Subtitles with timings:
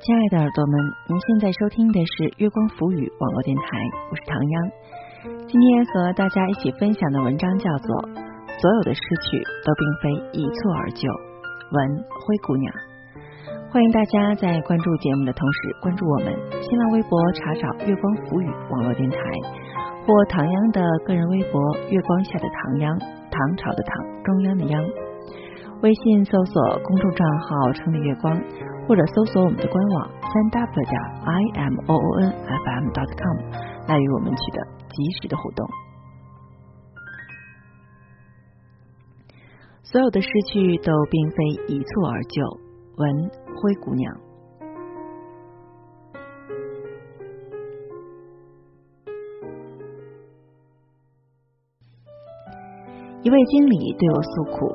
[0.00, 0.74] 亲爱的耳朵们，
[1.12, 3.62] 您现在收听的是月光浮语网络电台，
[4.08, 4.54] 我是唐央。
[5.44, 7.88] 今天和大家一起分享的文章叫做
[8.48, 11.04] 《所有的失去都并非一蹴而就》，
[11.76, 12.72] 文灰姑娘。
[13.68, 16.32] 欢迎大家在关注节目的同时，关注我们
[16.64, 19.20] 新浪微博查找“月光浮语网络电台”
[20.08, 21.60] 或唐央的个人微博
[21.92, 22.88] “月光下的唐央”，
[23.28, 24.80] 唐朝的唐，中央的央。
[25.82, 28.32] 微信搜索公众账号“城里月光”，
[28.90, 33.38] 或者搜索我们的官网“三 w 点 i m o o n f m dot com”
[33.86, 35.64] 来与我们取得及时的互动。
[39.84, 42.42] 所有的失去都并非一蹴而就。
[42.96, 44.12] 文灰姑娘，
[53.22, 54.68] 一位经理对我诉苦。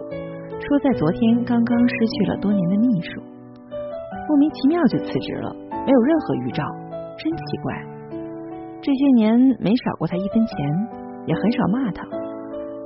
[0.62, 3.35] 说在昨天刚刚失去了多年的秘书，
[4.27, 6.63] 莫名其妙就辞职了，没有任何预兆，
[7.18, 7.73] 真奇怪。
[8.82, 10.55] 这些年没少过他一分钱，
[11.26, 12.04] 也很少骂他，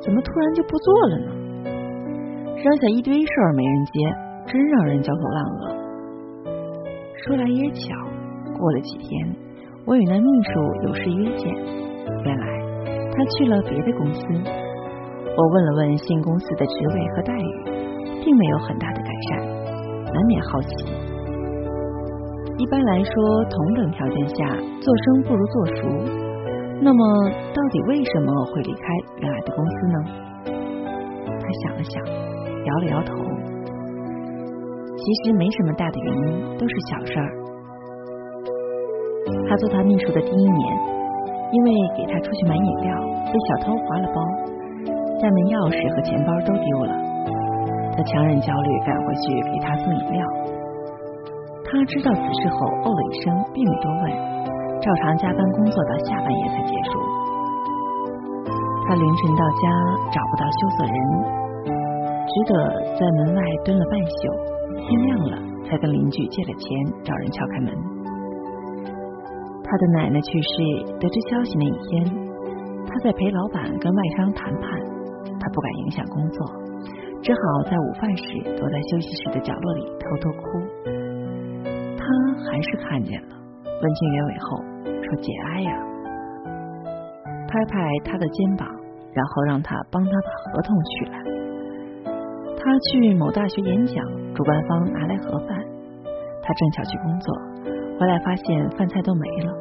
[0.01, 1.31] 怎么突然就不做了呢？
[2.55, 3.91] 扔下一堆事儿没人接，
[4.47, 5.79] 真让人焦头烂额。
[7.25, 7.95] 说来也巧，
[8.57, 9.35] 过了几天，
[9.85, 10.51] 我与那秘书
[10.87, 11.53] 有事约见，
[12.25, 12.47] 原来
[13.11, 14.21] 他去了别的公司。
[15.37, 17.63] 我问了问新公司的职位和待遇，
[18.23, 19.47] 并没有很大的改善，
[20.13, 21.08] 难免好奇。
[22.59, 23.13] 一般来说，
[23.49, 24.35] 同等条件下，
[24.83, 25.87] 做生不如做熟。
[26.81, 28.83] 那么，到底为什么会离开
[29.21, 29.97] 原来的公司呢？
[31.39, 32.03] 他想了想，
[32.65, 33.15] 摇了摇头。
[34.97, 37.31] 其实没什么大的原因，都是小事儿。
[39.47, 40.77] 他做他秘书的第一年，
[41.53, 42.93] 因为给他出去买饮料，
[43.31, 44.21] 被小偷划了包。
[45.21, 46.91] 家门钥匙和钱包都丢了，
[47.95, 50.19] 他强忍焦虑赶回去给他送饮料。
[51.69, 54.03] 他知道此事后，哦了一声，并没多问，
[54.81, 56.97] 照常加班工作到下半夜才结束。
[58.87, 59.69] 他凌晨到家
[60.09, 60.97] 找不到羞涩人，
[62.25, 62.53] 只得
[62.97, 64.33] 在门外蹲了半宿，
[64.81, 65.37] 天亮了
[65.69, 66.65] 才跟邻居借了钱
[67.03, 67.69] 找人敲开门。
[69.61, 70.53] 他的奶奶去世，
[70.99, 72.03] 得知消息那一天，
[72.87, 74.81] 他在陪老板跟外商谈判。
[75.39, 76.45] 他不敢影响工作，
[77.21, 80.78] 只好在午饭时躲在休息室的角落里偷偷哭。
[82.09, 82.15] 他
[82.49, 85.77] 还是看见了，问清原委后说：“节哀呀。”
[87.47, 88.67] 拍拍他的肩膀，
[89.13, 91.21] 然后让他帮他把合同取来。
[92.57, 94.03] 他去某大学演讲，
[94.33, 95.49] 主办方拿来盒饭，
[96.41, 97.35] 他正巧去工作，
[97.99, 99.53] 回来发现饭菜都没了。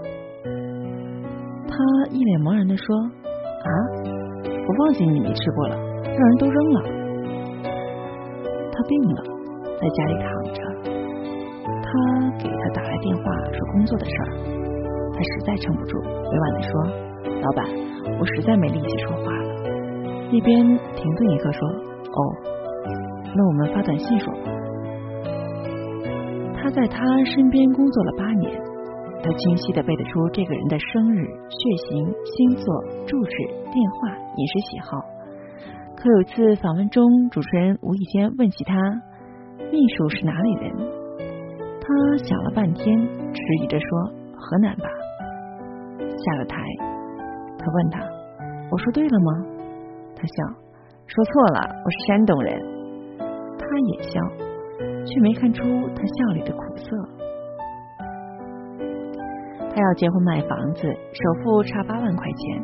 [1.69, 1.77] 他
[2.11, 2.97] 一脸茫然的说
[3.61, 3.71] ：“啊？”
[4.49, 6.81] 我忘记你没吃过了，让人都扔了。
[8.73, 9.23] 他病了，
[9.81, 10.58] 在家里躺着。
[12.39, 13.23] 给他打来电话
[13.53, 14.31] 说工作的事儿，
[15.13, 16.71] 他实在撑不住，委婉的说
[17.43, 17.67] ：“老板，
[18.19, 19.49] 我实在没力气说话了。”
[20.31, 21.69] 那边停顿一刻说
[22.15, 22.21] ：“哦，
[23.35, 24.41] 那我们发短信说吧。”
[26.61, 28.69] 他在他身边工作了八年。
[29.21, 32.65] 他清晰的背得出这个人的生日、血型、星座、
[33.05, 34.97] 住址、电话、饮食喜好。
[35.97, 38.77] 可有一次访问中，主持人无意间问起他
[39.73, 40.73] 秘书是哪里人，
[41.89, 42.85] 他想了半天，
[43.33, 43.89] 迟疑着说
[44.37, 44.85] 河南吧。
[45.99, 46.61] 下了台，
[47.59, 47.99] 他问他
[48.71, 49.33] ：“我说对了吗？”
[50.15, 50.45] 他笑，
[51.07, 52.61] 说错了，我是山东人。
[53.57, 54.21] 他也笑，
[55.07, 55.63] 却没看出
[55.97, 56.85] 他笑里的苦涩。
[59.71, 62.63] 他要结婚买房子，首付差八万块钱，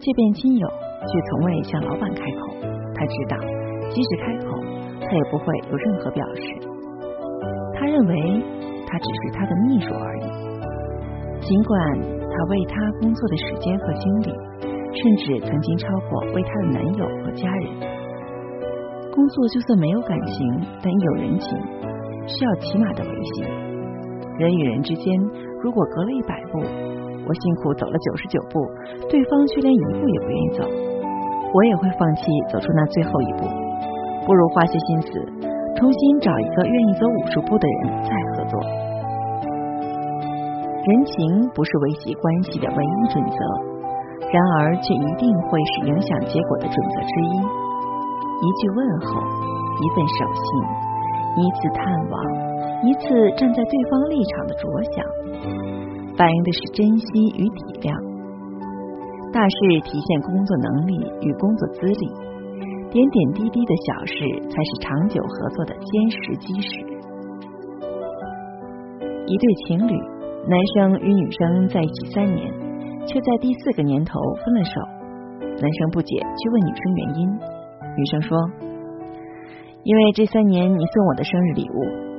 [0.00, 2.48] 借遍亲友，却从未向老板开口。
[2.96, 3.36] 他知道，
[3.90, 4.58] 即使开口，
[5.00, 6.69] 他也不会有任何表示。
[7.80, 8.44] 他认为
[8.86, 10.28] 他只是他的秘书而已，
[11.40, 11.80] 尽管
[12.28, 14.28] 他为他工作的时间和精力，
[14.92, 17.72] 甚至曾经超过为他的男友和家人。
[19.10, 21.56] 工作就算没有感情，但有人情，
[22.28, 23.44] 需要起码的维系。
[24.38, 25.18] 人与人之间。
[25.62, 28.60] 如果隔了一百步，我辛苦走了九十九步，
[29.10, 30.64] 对方却连一步也不愿意走，
[31.52, 33.46] 我也会放弃走出那最后一步。
[34.26, 35.08] 不如花些心思，
[35.76, 38.60] 重新找一个愿意走五十步的人再合作。
[40.80, 43.38] 人情不是维系关系的唯一准则，
[44.32, 47.34] 然而却一定会是影响结果的准则之一。
[48.40, 49.20] 一句问候，
[49.76, 50.46] 一份守信，
[51.36, 52.14] 一次探望。
[52.82, 55.04] 一次站在对方立场的着想，
[56.16, 57.06] 反映的是珍惜
[57.36, 57.92] 与体谅。
[59.30, 62.08] 大事体现工作能力与工作资历，
[62.90, 64.14] 点点滴滴的小事
[64.50, 66.68] 才是长久合作的坚实基石。
[69.26, 69.94] 一对情侣，
[70.48, 72.52] 男生与女生在一起三年，
[73.06, 74.80] 却在第四个年头分了手。
[75.40, 77.28] 男生不解，去问女生原因。
[77.96, 78.36] 女生说
[79.84, 82.10] ：“因为这三年你送我的生日礼物。”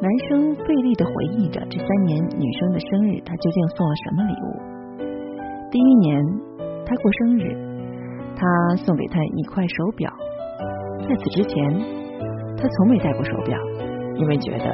[0.00, 4.56] 男生费力的回忆着这三年女生的生日，他究竟送了什么礼物？
[5.70, 6.24] 第一年
[6.86, 7.67] 他过生日，
[8.38, 10.08] 他送给她一块手表。
[11.08, 11.74] 在此之前，
[12.56, 13.58] 他从没戴过手表，
[14.14, 14.64] 因为觉得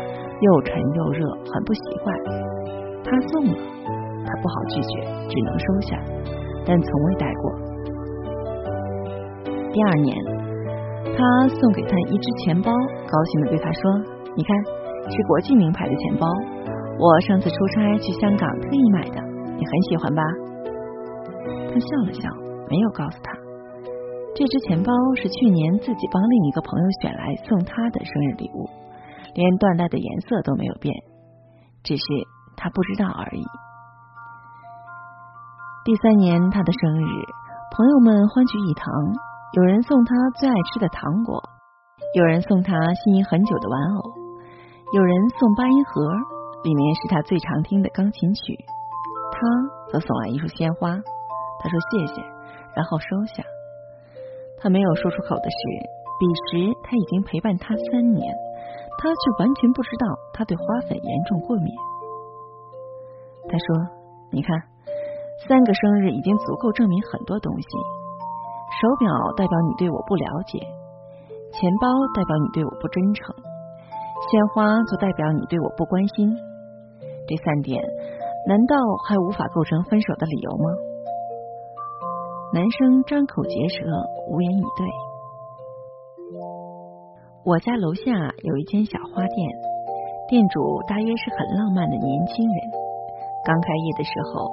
[0.40, 2.14] 又沉又热，很不习惯。
[3.04, 3.54] 他送了，
[4.26, 5.96] 他不好拒绝，只能收下，
[6.66, 7.52] 但从未戴过。
[9.72, 10.16] 第二年，
[11.16, 13.80] 他送给她一只钱包，高兴的对她说
[14.36, 14.56] ：“你看，
[15.10, 16.26] 是国际名牌的钱包，
[16.98, 19.20] 我上次出差去香港特意买的，
[19.56, 20.22] 你很喜欢吧？”
[21.72, 22.28] 他笑了笑，
[22.70, 23.43] 没有告诉他。
[24.34, 28.66] 这只钱包是去年自己帮另一个朋友选来送他的生日礼物，
[29.32, 30.90] 连缎带的颜色都没有变，
[31.86, 32.02] 只是
[32.58, 33.46] 他不知道而已。
[35.86, 37.06] 第三年他的生日，
[37.78, 38.90] 朋友们欢聚一堂，
[39.54, 41.38] 有人送他最爱吃的糖果，
[42.18, 42.74] 有人送他
[43.06, 44.18] 心仪很久的玩偶，
[44.98, 46.02] 有人送八音盒，
[46.66, 48.58] 里面是他最常听的钢琴曲，
[49.30, 49.38] 他
[49.92, 52.20] 则送来一束鲜花，他说谢谢，
[52.74, 53.46] 然后收下。
[54.64, 55.60] 他没有说出口的是，
[56.16, 58.32] 彼时他已经陪伴他三年，
[58.96, 61.68] 他却完全不知道他对花粉严重过敏。
[63.44, 63.66] 他说
[64.32, 64.56] ：“你看，
[65.46, 67.68] 三个生日已经足够证明很多东西。
[68.80, 69.06] 手表
[69.36, 70.56] 代表你对我不了解，
[71.52, 71.84] 钱包
[72.16, 73.36] 代表你对我不真诚，
[74.32, 76.32] 鲜花则代表你对我不关心。
[77.28, 77.84] 这三点，
[78.48, 80.72] 难道还无法构成分手的理由吗？”
[82.54, 83.82] 男生张口结舌，
[84.30, 84.86] 无言以对。
[87.42, 88.14] 我家楼下
[88.46, 89.36] 有一间小花店，
[90.30, 92.58] 店主大约是很浪漫的年轻人。
[93.42, 94.46] 刚开业的时候，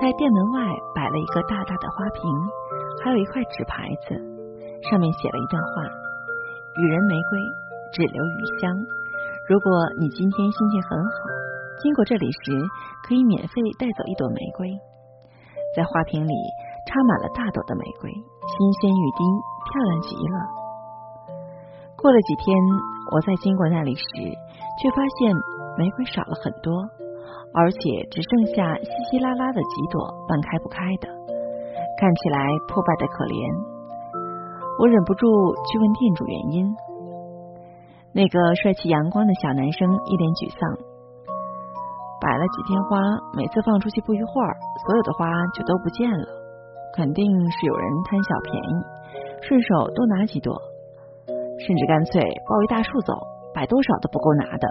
[0.00, 0.64] 在店门外
[0.96, 2.24] 摆了一个大大的花瓶，
[3.04, 4.16] 还有一块纸牌子，
[4.88, 5.84] 上面写了一段话
[6.80, 7.36] ：“予人玫瑰，
[7.92, 8.72] 只留余香。
[9.52, 9.68] 如果
[10.00, 11.12] 你今天心情很好，
[11.84, 12.56] 经过这里时，
[13.04, 14.72] 可以免费带走一朵玫瑰。”
[15.76, 16.32] 在花瓶里。
[16.86, 19.22] 插满了大朵的玫瑰，新鲜欲滴，
[19.70, 20.36] 漂亮极了。
[21.96, 22.56] 过了几天，
[23.14, 24.04] 我在经过那里时，
[24.80, 25.32] 却发现
[25.78, 26.74] 玫瑰少了很多，
[27.54, 27.78] 而且
[28.10, 31.06] 只剩下稀稀拉拉的几朵半开不开的，
[32.00, 33.38] 看起来破败的可怜。
[34.80, 35.26] 我忍不住
[35.70, 36.74] 去问店主原因。
[38.12, 40.60] 那个帅气阳光的小男生一脸沮丧，
[42.20, 42.98] 摆了几天花，
[43.32, 44.52] 每次放出去不一会儿，
[44.84, 45.24] 所有的花
[45.54, 46.41] 就都不见了。
[46.94, 48.84] 肯定是有人贪小便宜，
[49.40, 50.52] 顺手多拿几朵，
[51.58, 53.14] 甚至干脆抱一大束走，
[53.54, 54.68] 摆多少都不够拿的。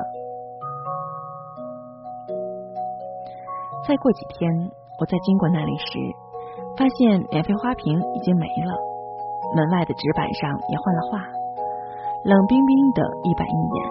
[3.88, 4.48] 再过几天，
[5.00, 5.98] 我在经过那里时，
[6.78, 8.72] 发现免费花瓶已经没了，
[9.56, 11.18] 门外的纸板上也换了画，
[12.26, 13.90] 冷冰冰的一板一眼，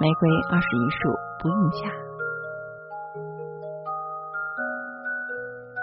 [0.00, 2.05] 玫瑰二十一束，不应价。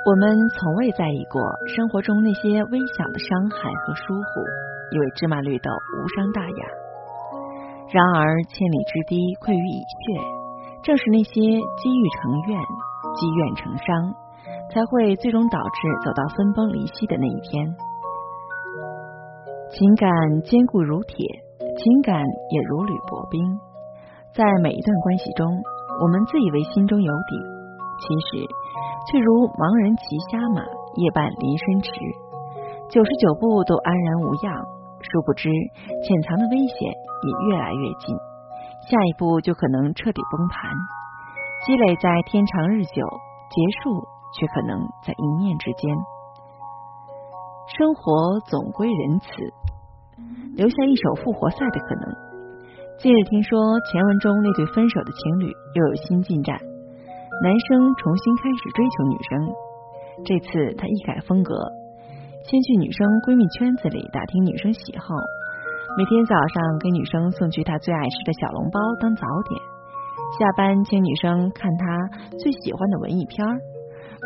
[0.06, 4.44] 我们从未在意过生活中那些微小的伤害和疏忽，
[4.92, 6.64] 以为芝麻绿豆无伤大雅。
[7.88, 10.20] 然而千里之堤溃于蚁穴，
[10.84, 12.60] 正是那些积郁成怨、
[13.16, 14.14] 积怨成伤，
[14.76, 17.64] 才会最终导致走到分崩离析的那一天。
[19.72, 20.12] 情感
[20.44, 21.16] 坚固如铁，
[21.80, 22.20] 情感
[22.52, 23.40] 也如履薄冰。
[24.36, 25.48] 在每一段关系中，
[26.02, 27.40] 我们自以为心中有底，
[28.04, 28.44] 其实。
[29.12, 30.64] 却如盲人骑瞎马，
[30.96, 31.90] 夜半临深池，
[32.90, 34.54] 九十九步都安然无恙。
[35.04, 38.16] 殊不知，潜藏的危险也越来越近，
[38.88, 40.72] 下一步就可能彻底崩盘。
[41.68, 43.04] 积累在天长日久，
[43.52, 44.00] 结束
[44.40, 45.92] 却可能在一念之间。
[47.76, 49.28] 生活总归仁慈，
[50.56, 52.16] 留下一首复活赛的可能。
[53.00, 53.60] 近日听说
[53.92, 56.58] 前文中那对分手的情侣又有新进展。
[57.44, 59.52] 男生重新开始追求女生，
[60.24, 60.48] 这次
[60.80, 61.52] 他一改风格，
[62.48, 65.12] 先去女生闺蜜圈子里打听女生喜好，
[66.00, 69.60] 每天早上给女生送去他最爱吃的小笼包当早点，
[70.40, 71.84] 下班请女生看他
[72.40, 73.60] 最喜欢的文艺片儿，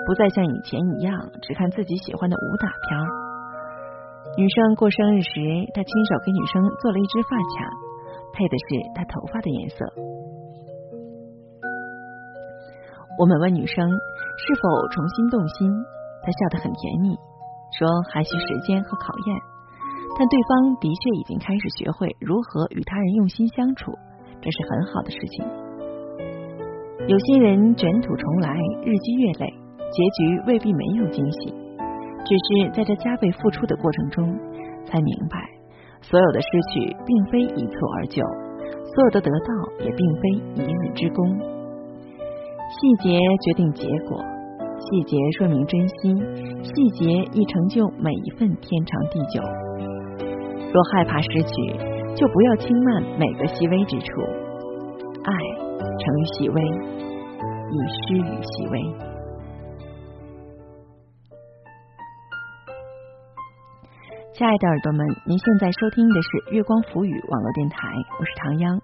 [0.05, 3.05] 不再像以前一样只看自己喜欢的武打片儿。
[4.37, 5.33] 女生过生日时，
[5.73, 7.65] 他亲手给女生做了一只发卡，
[8.37, 9.89] 配的是她头发的颜色。
[13.17, 15.71] 我们问女生是否重新动心，
[16.21, 17.17] 她笑得很甜蜜，
[17.73, 19.35] 说还需时间和考验，
[20.17, 23.91] 但对方的确已经开始学会如何与他人用心相处，
[24.39, 25.45] 这是很好的事情。
[27.07, 28.53] 有些人卷土重来，
[28.85, 29.49] 日积月累，
[29.89, 34.37] 结局未必没有惊喜，只是在这加倍付出的过程中，
[34.85, 35.37] 才明白
[36.01, 38.21] 所有的失去并非一蹴而就，
[38.93, 40.29] 所有的得到也并非
[40.61, 41.56] 一日之功。
[42.69, 44.19] 细节决定结果，
[44.77, 46.17] 细节说明真心，
[46.61, 49.41] 细节亦成就每一份天长地久。
[50.73, 54.21] 若害怕失去，就不要轻慢每个细微之处。
[55.23, 55.31] 爱
[55.79, 56.61] 成于细微，
[57.71, 58.81] 以失于细微。
[64.33, 67.87] 亲爱的耳朵们，您现在收听的是月光浮语网络电台，
[68.19, 68.77] 我是唐央。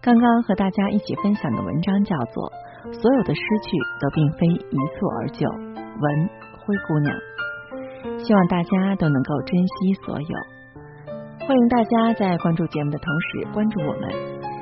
[0.00, 2.50] 刚刚和大家一起分享的文章叫做
[2.82, 6.28] 《所有的失去都并非一蹴而就》，文
[6.62, 7.12] 灰姑娘。
[8.22, 10.34] 希望大家都能够珍惜所有。
[11.40, 14.10] 欢迎大家在关注节目的同时关注我们。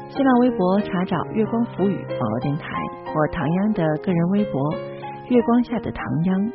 [0.09, 2.65] 新浪微博查找“月光浮语”网络电台
[3.05, 4.73] 或唐央的个人微博
[5.29, 6.53] “月光下的唐央”。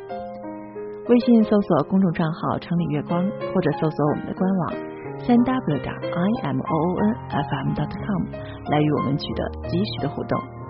[1.08, 3.22] 微信搜索公众账号“城里月光”
[3.54, 4.72] 或者搜索我们的官网
[5.20, 8.26] 三 w 点 i m o o n f m dot com
[8.72, 10.61] 来与我们取得及时的互动。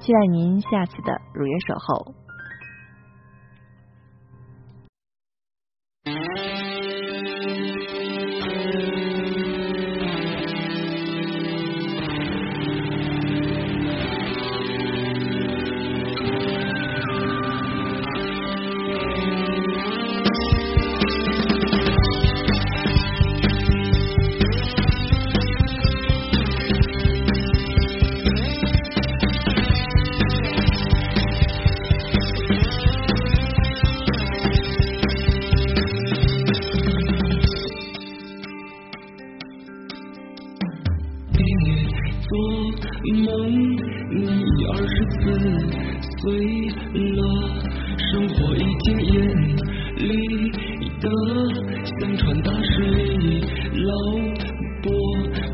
[0.00, 2.14] 期待您下次的如约守候。
[52.00, 52.86] 相传大水
[53.20, 53.40] 衣，
[53.84, 53.92] 老
[54.82, 54.90] 伯，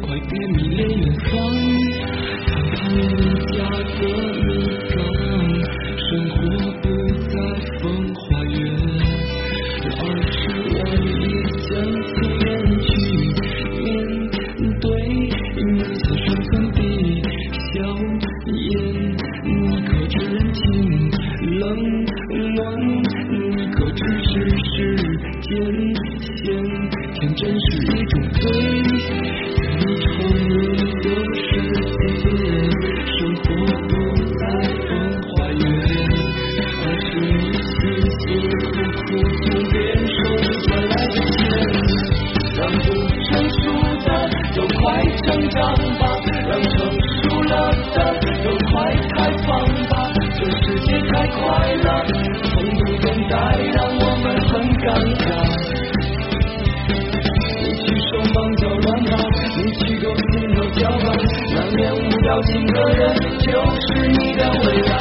[0.02, 1.05] 快别迷恋。
[27.36, 27.75] 真实。
[62.36, 63.50] 靠近的人就
[63.80, 64.92] 是你的未来。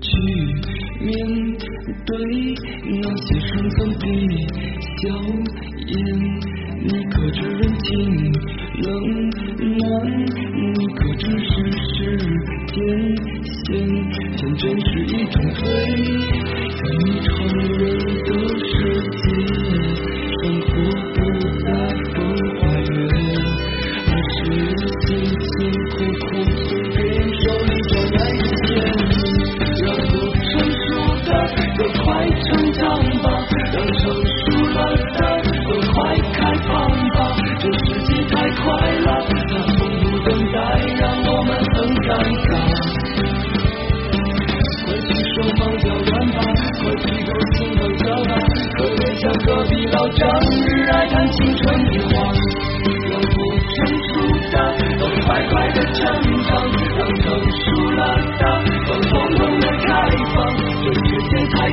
[0.00, 0.08] 去
[0.98, 1.06] 面
[2.04, 2.10] 对
[2.84, 4.02] 那些生存的
[4.98, 5.02] 笑
[5.86, 6.51] 颜。
[6.84, 8.32] 你可知人情
[8.82, 8.86] 冷
[9.78, 9.82] 暖？
[10.52, 11.50] 你可知世
[11.94, 11.94] 事
[12.66, 12.74] 艰
[13.46, 13.70] 险？
[14.36, 15.36] 天真是一种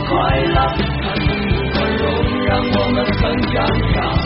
[0.09, 0.55] 快乐，
[1.03, 2.05] 它从不宽容，
[2.45, 3.57] 让我们很尴
[3.93, 4.18] 尬。